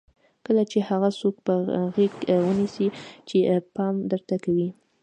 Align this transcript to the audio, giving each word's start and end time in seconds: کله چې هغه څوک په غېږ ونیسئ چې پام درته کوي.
کله 0.45 0.63
چې 0.71 0.79
هغه 0.89 1.09
څوک 1.19 1.35
په 1.45 1.53
غېږ 1.95 2.13
ونیسئ 2.45 2.87
چې 3.27 3.37
پام 3.75 3.95
درته 4.11 4.35
کوي. 4.43 4.69